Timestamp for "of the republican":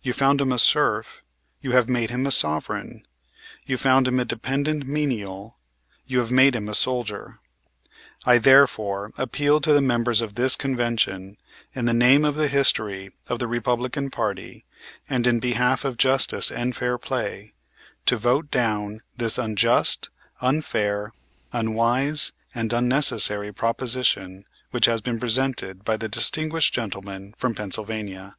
13.26-14.08